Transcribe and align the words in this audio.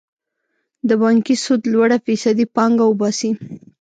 د 0.87 0.89
بانکي 1.01 1.35
سود 1.43 1.61
لوړه 1.73 1.97
فیصدي 2.05 2.45
پانګه 2.55 2.85
وباسي. 2.87 3.31